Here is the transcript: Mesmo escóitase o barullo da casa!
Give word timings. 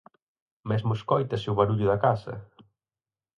Mesmo 0.69 0.91
escóitase 0.97 1.47
o 1.49 1.57
barullo 1.59 1.87
da 1.89 2.01
casa! 2.05 2.33